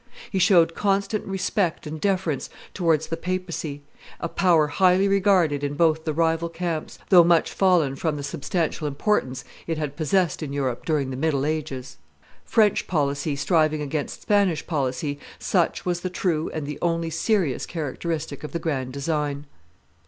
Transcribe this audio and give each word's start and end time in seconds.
He 0.31 0.39
showed 0.39 0.73
constant 0.73 1.23
respect 1.27 1.85
and 1.85 2.01
deference 2.01 2.49
towards 2.73 3.05
the 3.05 3.17
papacy, 3.17 3.83
a 4.19 4.27
power 4.27 4.65
highly 4.65 5.07
regarded 5.07 5.63
in 5.63 5.75
both 5.75 6.05
the 6.05 6.13
rival 6.13 6.49
camps, 6.49 6.97
though 7.09 7.23
much 7.23 7.51
fallen 7.53 7.95
from 7.95 8.17
the 8.17 8.23
substantial 8.23 8.87
importance 8.87 9.43
it 9.67 9.77
had 9.77 9.95
possessed 9.95 10.41
in 10.41 10.53
Europe 10.53 10.85
during 10.87 11.11
the 11.11 11.15
middle 11.15 11.45
ages. 11.45 11.97
French 12.43 12.87
policy 12.87 13.35
striving 13.35 13.83
against 13.83 14.23
Spanish 14.23 14.65
policy, 14.65 15.19
such 15.37 15.85
was 15.85 15.99
the 16.01 16.09
true 16.09 16.49
and 16.51 16.65
the 16.65 16.79
only 16.81 17.11
serious 17.11 17.67
characteristic 17.67 18.43
of 18.43 18.53
the 18.53 18.57
grand 18.57 18.91
design. 18.93 19.45